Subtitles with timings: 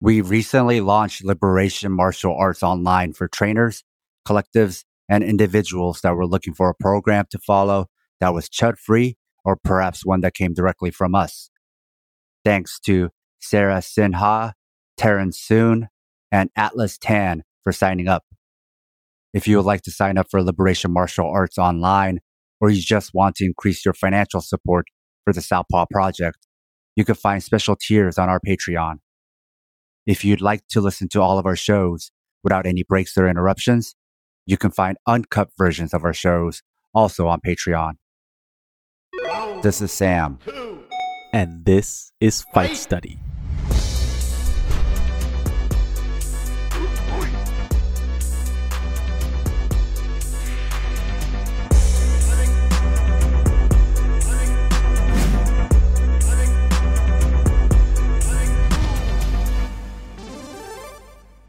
[0.00, 3.82] We recently launched Liberation Martial Arts Online for trainers,
[4.28, 7.86] collectives, and individuals that were looking for a program to follow
[8.20, 11.50] that was chud free or perhaps one that came directly from us.
[12.44, 14.52] Thanks to Sarah Sinha,
[14.96, 15.88] Terrence Soon,
[16.30, 18.24] and Atlas Tan for signing up.
[19.32, 22.20] If you would like to sign up for Liberation Martial Arts Online,
[22.60, 24.86] or you just want to increase your financial support
[25.24, 26.38] for the Southpaw Project,
[26.96, 28.96] you can find special tiers on our Patreon.
[30.06, 32.12] If you'd like to listen to all of our shows
[32.44, 33.96] without any breaks or interruptions,
[34.46, 36.62] you can find uncut versions of our shows
[36.94, 37.94] also on Patreon.
[39.62, 40.38] This is Sam.
[41.32, 43.18] And this is Fight Study.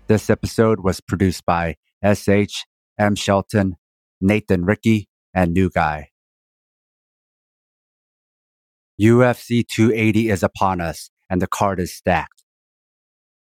[0.07, 2.63] This episode was produced by SH,
[2.97, 3.15] M.
[3.15, 3.75] Shelton,
[4.21, 6.11] Nathan Ricky, and New Guy.
[9.01, 12.43] UFC 280 is upon us, and the card is stacked.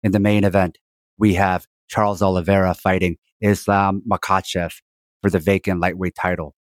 [0.02, 0.78] In the main event,
[1.18, 4.72] we have Charles Oliveira fighting Islam Makhachev
[5.20, 6.54] for the vacant lightweight title,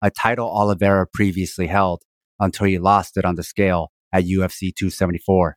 [0.00, 2.02] a title Oliveira previously held
[2.38, 5.56] until he lost it on the scale at UFC 274.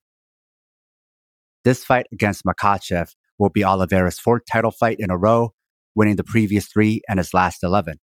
[1.64, 3.10] This fight against Makhachev
[3.40, 5.54] will be Oliveira's fourth title fight in a row,
[5.96, 8.00] winning the previous three and his last 11.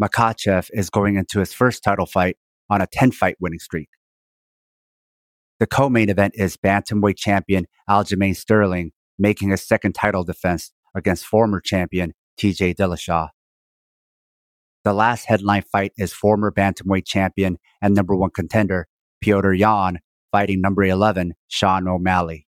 [0.00, 2.36] Makhachev is going into his first title fight
[2.70, 3.88] on a 10 fight winning streak.
[5.60, 11.26] The co main event is Bantamweight champion Aljamain Sterling making his second title defense against
[11.26, 13.28] former champion TJ Dillashaw.
[14.84, 18.88] The last headline fight is former Bantamweight champion and number one contender
[19.24, 20.00] Petr Yan
[20.32, 22.46] fighting number 11 Sean O'Malley.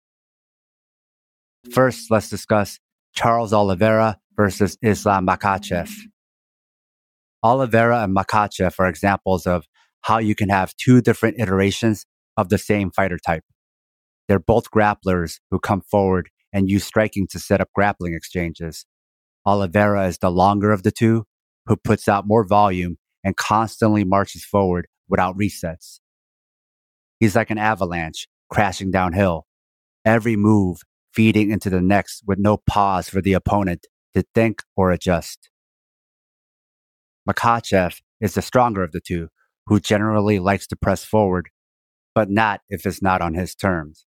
[1.70, 2.78] First, let's discuss
[3.14, 5.90] Charles Oliveira versus Islam Makhachev.
[7.42, 9.66] Oliveira and Makhachev are examples of
[10.02, 12.04] how you can have two different iterations
[12.36, 13.44] of the same fighter type.
[14.28, 18.84] They're both grapplers who come forward and use striking to set up grappling exchanges.
[19.46, 21.24] Oliveira is the longer of the two,
[21.66, 26.00] who puts out more volume and constantly marches forward without resets.
[27.20, 29.46] He's like an avalanche crashing downhill.
[30.04, 30.82] Every move
[31.14, 35.50] feeding into the next with no pause for the opponent to think or adjust.
[37.28, 39.28] Makhachev is the stronger of the two,
[39.66, 41.50] who generally likes to press forward,
[42.14, 44.06] but not if it's not on his terms.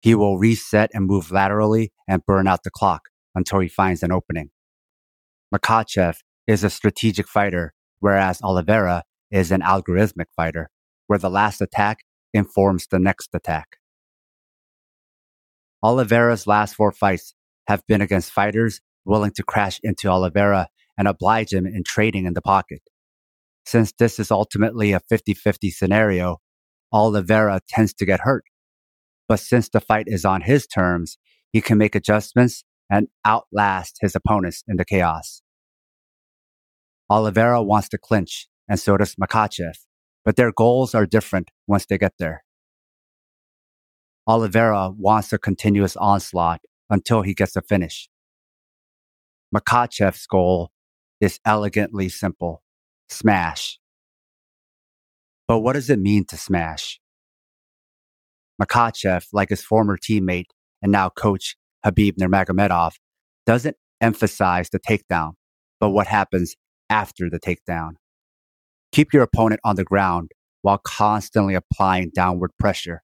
[0.00, 3.02] He will reset and move laterally and burn out the clock
[3.34, 4.50] until he finds an opening.
[5.52, 10.70] Makhachev is a strategic fighter, whereas Oliveira is an algorithmic fighter,
[11.08, 11.98] where the last attack
[12.32, 13.77] informs the next attack.
[15.82, 17.34] Oliveira's last four fights
[17.68, 22.34] have been against fighters willing to crash into Oliveira and oblige him in trading in
[22.34, 22.82] the pocket.
[23.64, 26.38] Since this is ultimately a 50 50 scenario,
[26.92, 28.44] Oliveira tends to get hurt.
[29.28, 31.18] But since the fight is on his terms,
[31.52, 35.42] he can make adjustments and outlast his opponents in the chaos.
[37.10, 39.74] Oliveira wants to clinch, and so does Makhachev,
[40.24, 42.44] but their goals are different once they get there.
[44.28, 48.10] Oliveira wants a continuous onslaught until he gets a finish.
[49.54, 50.70] Makhachev's goal
[51.18, 52.62] is elegantly simple
[53.08, 53.78] smash.
[55.46, 57.00] But what does it mean to smash?
[58.62, 60.50] Makhachev, like his former teammate
[60.82, 61.56] and now coach
[61.86, 62.92] Khabib Nurmagomedov,
[63.46, 65.32] doesn't emphasize the takedown,
[65.80, 66.54] but what happens
[66.90, 67.92] after the takedown.
[68.92, 73.02] Keep your opponent on the ground while constantly applying downward pressure.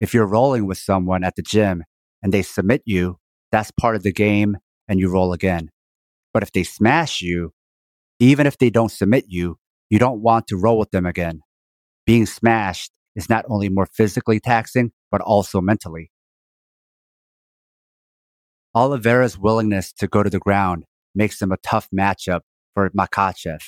[0.00, 1.84] If you're rolling with someone at the gym
[2.22, 3.18] and they submit you,
[3.52, 4.56] that's part of the game
[4.88, 5.70] and you roll again.
[6.32, 7.52] But if they smash you,
[8.18, 9.58] even if they don't submit you,
[9.90, 11.42] you don't want to roll with them again.
[12.06, 16.10] Being smashed is not only more physically taxing, but also mentally.
[18.74, 20.84] Oliveira's willingness to go to the ground
[21.14, 22.40] makes him a tough matchup
[22.74, 23.60] for Makhachev.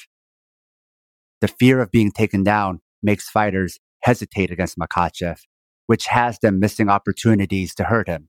[1.40, 5.38] The fear of being taken down makes fighters hesitate against Makhachev
[5.86, 8.28] which has them missing opportunities to hurt him.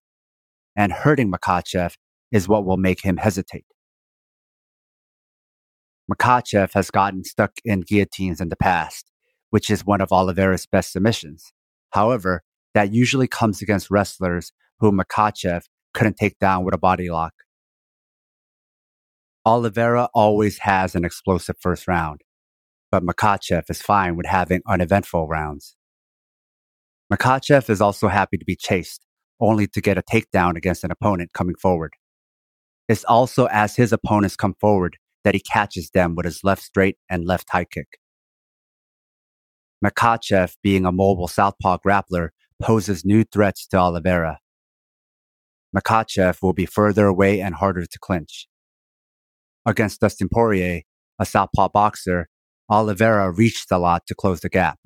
[0.76, 1.96] And hurting Makhachev
[2.32, 3.66] is what will make him hesitate.
[6.12, 9.12] Makhachev has gotten stuck in guillotines in the past,
[9.52, 11.54] which is one of Oliveira's best submissions.
[11.92, 15.64] However, that usually comes against wrestlers who Makhachev
[15.94, 17.34] couldn't take down with a body lock.
[19.46, 22.22] Oliveira always has an explosive first round,
[22.92, 25.76] but Makhachev is fine with having uneventful rounds.
[27.12, 29.06] Makhachev is also happy to be chased,
[29.40, 31.94] only to get a takedown against an opponent coming forward.
[32.88, 36.98] It's also as his opponents come forward that he catches them with his left straight
[37.10, 38.00] and left high kick.
[39.84, 42.30] Makhachev, being a mobile southpaw grappler,
[42.62, 44.40] poses new threats to Oliveira.
[45.76, 48.48] Makhachev will be further away and harder to clinch.
[49.66, 50.82] Against Dustin Poirier,
[51.20, 52.28] a southpaw boxer,
[52.70, 54.80] Oliveira reached a lot to close the gap.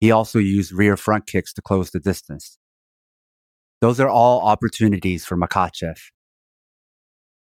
[0.00, 2.58] He also used rear front kicks to close the distance.
[3.80, 5.98] Those are all opportunities for Makhachev.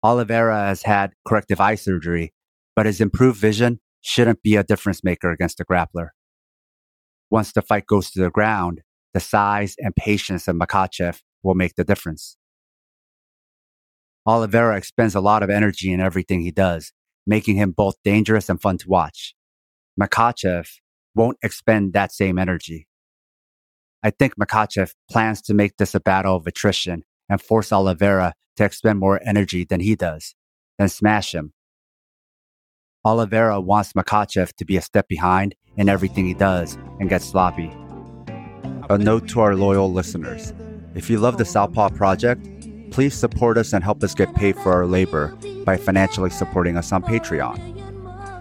[0.03, 2.33] Oliveira has had corrective eye surgery,
[2.75, 6.09] but his improved vision shouldn't be a difference maker against a grappler.
[7.31, 8.83] Once the fight goes to the ground,
[9.15, 12.37] the size and patience of Makhachev will make the difference.
[14.27, 16.93] Oliveira expends a lot of energy in everything he does,
[17.27, 19.35] making him both dangerous and fun to watch.
[20.01, 20.69] Makhachev
[21.17, 22.87] won't expend that same energy.
[24.03, 28.65] I think Makhachev plans to make this a battle of attrition and force Oliveira to
[28.65, 30.35] expend more energy than he does,
[30.79, 31.53] then smash him.
[33.05, 37.73] Oliveira wants Makhachev to be a step behind in everything he does and get sloppy.
[38.89, 40.53] A note to our loyal listeners.
[40.95, 42.47] If you love the Southpaw Project,
[42.91, 46.93] please support us and help us get paid for our labor by financially supporting us
[46.93, 47.76] on Patreon.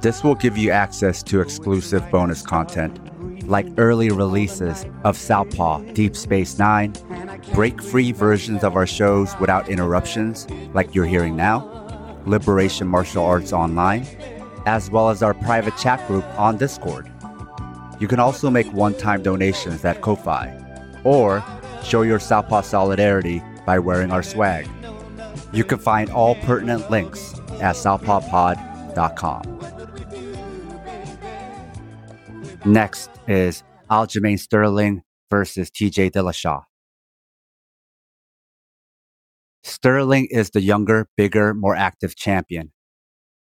[0.06, 3.00] This will give you access to exclusive bonus content
[3.50, 6.94] like early releases of Southpaw, Deep Space Nine,
[7.56, 13.52] break free versions of our shows without interruptions, like you're hearing now, Liberation Martial Arts
[13.52, 14.06] Online,
[14.68, 17.12] as well as our private chat group on Discord.
[18.00, 21.44] You can also make one time donations at Ko-Fi, or
[21.84, 24.70] show your Southpaw solidarity by wearing our swag.
[25.52, 29.55] You can find all pertinent links at southpawpod.com.
[32.66, 36.64] Next is Aljamain Sterling versus TJ Dillashaw.
[39.64, 42.72] Sterling is the younger, bigger, more active champion.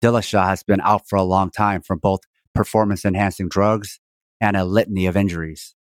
[0.02, 2.20] Dillashaw has been out for a long time from both
[2.54, 3.98] performance enhancing drugs
[4.42, 5.74] and a litany of injuries.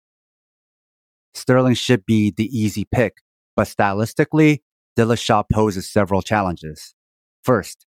[1.34, 3.18] Sterling should be the easy pick,
[3.58, 4.60] but stylistically,
[4.98, 6.96] Dillashaw poses several challenges.
[7.44, 7.86] First,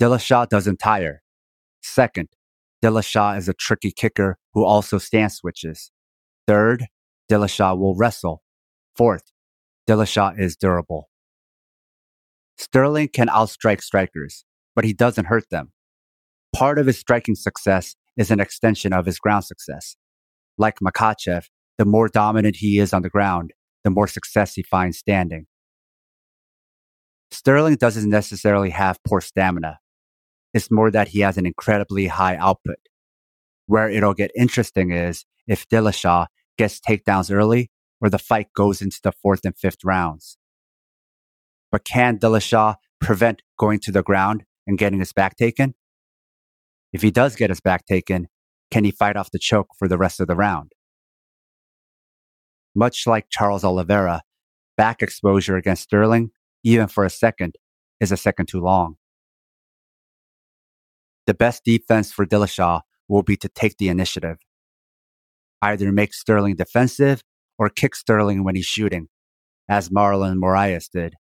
[0.00, 1.22] Dillashaw doesn't tire.
[1.82, 2.28] Second,
[2.82, 5.90] Dillashaw is a tricky kicker who also stance switches.
[6.46, 6.86] Third,
[7.30, 8.42] Dillashaw will wrestle.
[8.96, 9.32] Fourth,
[9.88, 11.08] Dillashaw is durable.
[12.56, 14.44] Sterling can outstrike strikers,
[14.74, 15.72] but he doesn't hurt them.
[16.54, 19.96] Part of his striking success is an extension of his ground success.
[20.56, 21.44] Like Makhachev,
[21.78, 23.52] the more dominant he is on the ground,
[23.84, 25.46] the more success he finds standing.
[27.30, 29.78] Sterling doesn't necessarily have poor stamina.
[30.54, 32.78] It's more that he has an incredibly high output.
[33.66, 38.98] Where it'll get interesting is if Dillashaw gets takedowns early or the fight goes into
[39.02, 40.38] the fourth and fifth rounds.
[41.70, 45.74] But can Dillashaw prevent going to the ground and getting his back taken?
[46.92, 48.28] If he does get his back taken,
[48.70, 50.72] can he fight off the choke for the rest of the round?
[52.74, 54.22] Much like Charles Oliveira,
[54.76, 56.30] back exposure against Sterling,
[56.64, 57.56] even for a second,
[58.00, 58.96] is a second too long.
[61.28, 64.38] The best defense for Dillashaw will be to take the initiative.
[65.60, 67.22] Either make Sterling defensive
[67.58, 69.08] or kick Sterling when he's shooting,
[69.68, 71.16] as Marlon Moraes did.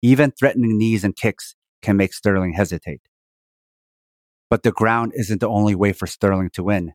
[0.00, 3.00] Even threatening knees and kicks can make Sterling hesitate.
[4.48, 6.92] But the ground isn't the only way for Sterling to win.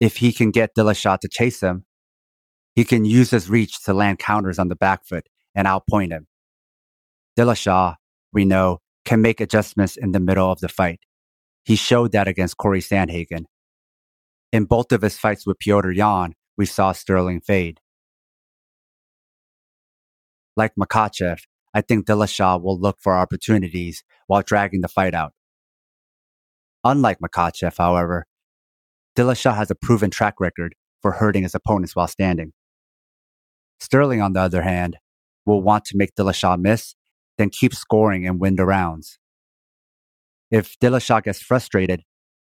[0.00, 1.84] If he can get Dillashaw to chase him,
[2.74, 6.26] he can use his reach to land counters on the back foot and outpoint him.
[7.38, 7.96] Dillashaw,
[8.32, 11.00] we know, can make adjustments in the middle of the fight.
[11.64, 13.44] He showed that against Corey Sandhagen.
[14.52, 17.80] In both of his fights with Petr Yan, we saw Sterling fade.
[20.56, 21.40] Like Makhachev,
[21.72, 25.32] I think Dillashaw will look for opportunities while dragging the fight out.
[26.84, 28.26] Unlike Makhachev, however,
[29.16, 32.52] Dillashaw has a proven track record for hurting his opponents while standing.
[33.80, 34.98] Sterling, on the other hand,
[35.46, 36.94] will want to make Dillashaw miss
[37.38, 39.18] then keep scoring and win the rounds.
[40.50, 42.02] If Dillashaw gets frustrated,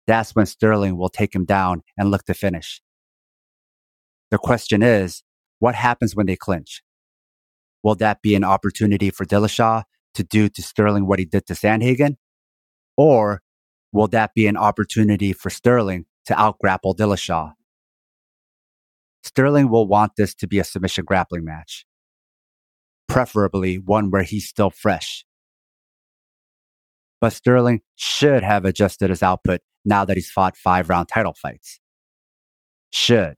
[0.07, 2.83] that's when Sterling will take him down and look to finish.
[4.31, 5.23] The question is,
[5.59, 6.83] what happens when they clinch?
[7.83, 11.55] Will that be an opportunity for Dillashaw to do to Sterling what he did to
[11.55, 12.17] Sandhagen?
[12.97, 13.43] Or
[13.93, 17.55] will that be an opportunity for Sterling to outgrapple Dillashaw?
[19.23, 21.87] Sterling will want this to be a submission grappling match
[23.09, 25.25] preferably one where he's still fresh.
[27.21, 31.81] But Sterling should have adjusted his output now that he's fought five round title fights.
[32.93, 33.37] Should.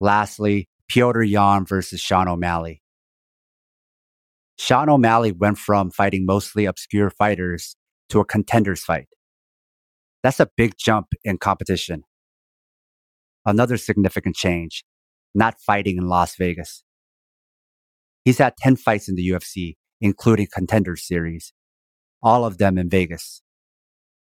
[0.00, 2.82] Lastly, Petr Yan versus Sean O'Malley.
[4.58, 7.76] Sean O'Malley went from fighting mostly obscure fighters
[8.08, 9.08] to a contenders fight.
[10.22, 12.04] That's a big jump in competition.
[13.44, 14.84] Another significant change,
[15.34, 16.84] not fighting in Las Vegas.
[18.24, 21.52] He's had 10 fights in the UFC, including contenders series,
[22.22, 23.42] all of them in Vegas.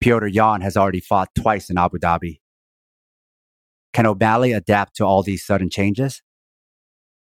[0.03, 2.41] Petr Yan has already fought twice in Abu Dhabi.
[3.93, 6.23] Can O'Malley adapt to all these sudden changes?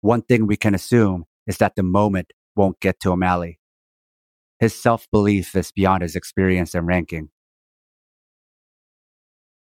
[0.02, 3.60] One thing we can assume is that the moment won't get to O'Malley.
[4.60, 7.30] His self belief is beyond his experience and ranking.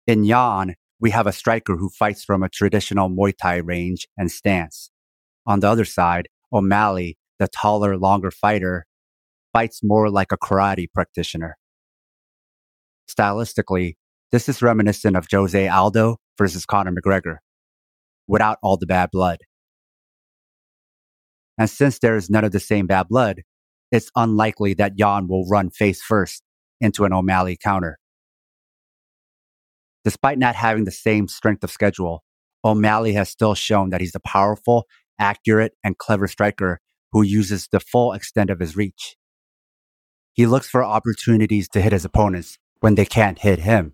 [0.08, 4.32] In Yan, we have a striker who fights from a traditional Muay Thai range and
[4.32, 4.92] stance.
[5.48, 8.86] On the other side, O'Malley, the taller, longer fighter,
[9.52, 11.58] fights more like a karate practitioner.
[13.10, 13.96] Stylistically,
[14.32, 17.38] this is reminiscent of Jose Aldo versus Conor McGregor,
[18.28, 19.40] without all the bad blood.
[21.58, 23.42] And since there is none of the same bad blood,
[23.92, 26.44] it's unlikely that Yan will run face first
[26.80, 27.98] into an O'Malley counter.
[30.04, 32.24] Despite not having the same strength of schedule,
[32.64, 34.86] O'Malley has still shown that he's a powerful,
[35.20, 36.80] accurate, and clever striker
[37.12, 39.16] who uses the full extent of his reach.
[40.34, 43.94] He looks for opportunities to hit his opponents when they can't hit him.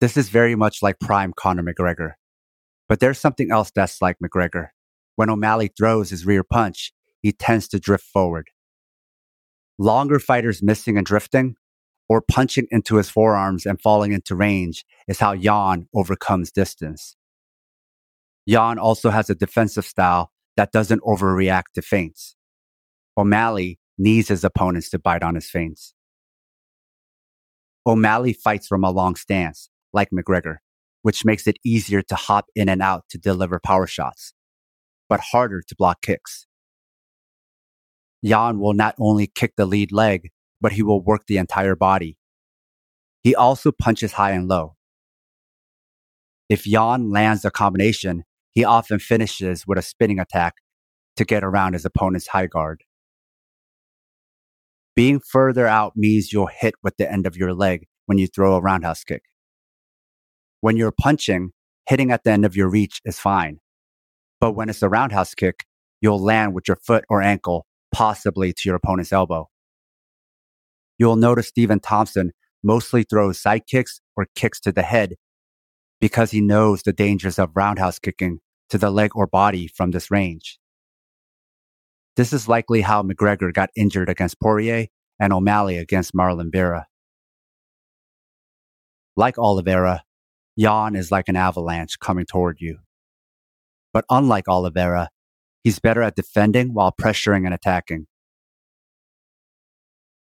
[0.00, 2.12] This is very much like prime Conor McGregor.
[2.88, 4.68] But there's something else that's like McGregor.
[5.16, 6.92] When O'Malley throws his rear punch,
[7.22, 8.48] he tends to drift forward.
[9.78, 11.56] Longer fighters missing and drifting,
[12.08, 17.16] or punching into his forearms and falling into range, is how Yan overcomes distance.
[18.46, 22.36] Yan also has a defensive style that doesn't overreact to feints.
[23.16, 25.94] O'Malley needs his opponents to bite on his feints.
[27.86, 30.56] O'Malley fights from a long stance, like McGregor,
[31.02, 34.32] which makes it easier to hop in and out to deliver power shots,
[35.08, 36.46] but harder to block kicks.
[38.22, 40.30] Yan will not only kick the lead leg,
[40.64, 42.16] but he will work the entire body.
[43.22, 44.76] He also punches high and low.
[46.48, 50.54] If Yan lands a combination, he often finishes with a spinning attack
[51.16, 52.82] to get around his opponent's high guard.
[54.96, 58.54] Being further out means you'll hit with the end of your leg when you throw
[58.54, 59.24] a roundhouse kick.
[60.62, 61.50] When you're punching,
[61.86, 63.58] hitting at the end of your reach is fine.
[64.40, 65.66] But when it's a roundhouse kick,
[66.00, 69.50] you'll land with your foot or ankle, possibly to your opponent's elbow.
[70.98, 72.32] You'll notice Stephen Thompson
[72.62, 75.14] mostly throws side kicks or kicks to the head
[76.00, 80.10] because he knows the dangers of roundhouse kicking to the leg or body from this
[80.10, 80.58] range.
[82.16, 84.86] This is likely how McGregor got injured against Poirier
[85.18, 86.86] and O'Malley against Marlon Vera.
[89.16, 90.02] Like Oliveira,
[90.56, 92.78] Yan is like an avalanche coming toward you.
[93.92, 95.08] But unlike Oliveira,
[95.62, 98.06] he's better at defending while pressuring and attacking.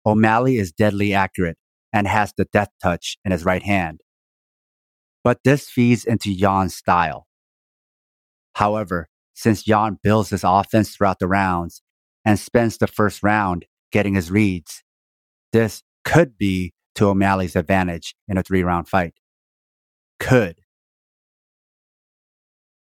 [0.08, 1.58] O'Malley is deadly accurate
[1.92, 4.00] and has the death touch in his right hand.
[5.22, 7.26] But this feeds into Yan's style.
[8.54, 11.82] However, since Yan builds his offense throughout the rounds
[12.24, 14.82] and spends the first round getting his reads.
[15.52, 19.14] This could be to O'Malley's advantage in a three round fight.
[20.18, 20.60] Could.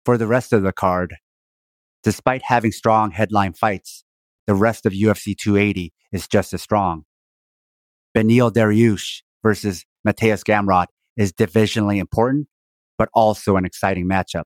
[0.04, 1.16] For the rest of the card,
[2.02, 4.04] despite having strong headline fights,
[4.46, 7.04] the rest of UFC 280 is just as strong.
[8.16, 10.86] Beneil Dariush versus Mateusz Gamrot
[11.16, 12.48] is divisionally important,
[12.96, 14.44] but also an exciting matchup.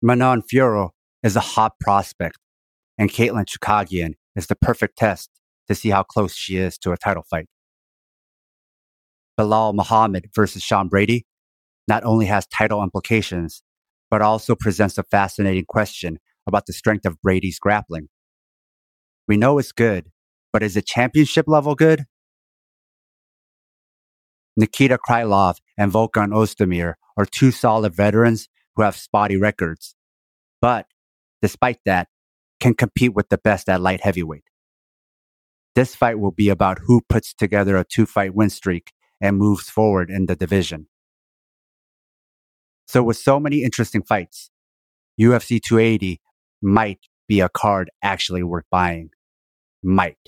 [0.00, 0.90] Manon Fiorot
[1.22, 2.38] is a hot prospect,
[2.98, 5.30] and Katlyn Chookagian is the perfect test
[5.68, 7.46] to see how close she is to a title fight.
[9.38, 11.26] Belal Muhammad versus Sean Brady
[11.88, 13.62] not only has title implications,
[14.10, 18.08] but also presents a fascinating question about the strength of Brady's grappling.
[19.28, 20.10] We know it's good,
[20.52, 22.04] but is it championship level good?
[24.56, 29.94] Nikita Krylov and Volkan Ozdemir are two solid veterans who have spotty records,
[30.60, 30.86] but
[31.40, 32.08] despite that,
[32.60, 34.44] can compete with the best at light heavyweight.
[35.74, 39.70] This fight will be about who puts together a two fight win streak and moves
[39.70, 40.88] forward in the division.
[42.86, 44.50] So, with so many interesting fights,
[45.18, 46.20] UFC 280
[46.60, 47.00] might
[47.32, 49.08] be a card actually worth buying.
[49.82, 50.18] Might.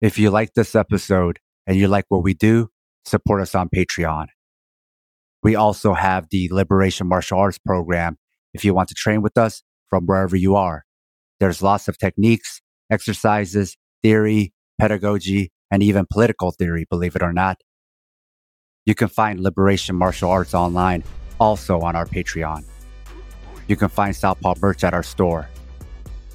[0.00, 2.70] If you like this episode and you like what we do,
[3.04, 4.28] support us on Patreon.
[5.42, 8.16] We also have the Liberation Martial Arts program
[8.54, 10.84] if you want to train with us from wherever you are.
[11.38, 17.58] There's lots of techniques, exercises, theory, pedagogy, and even political theory, believe it or not.
[18.86, 21.04] You can find Liberation Martial Arts online
[21.38, 22.64] also on our Patreon.
[23.68, 25.48] You can find Southpaw merch at our store.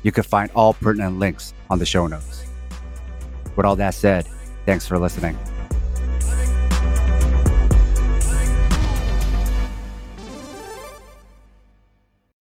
[0.03, 2.45] You can find all pertinent links on the show notes.
[3.55, 4.27] With all that said,
[4.65, 5.37] thanks for listening.